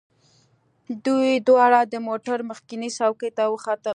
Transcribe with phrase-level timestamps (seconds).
[1.05, 3.89] دوی دواړه د موټر مخکینۍ څوکۍ ته وختل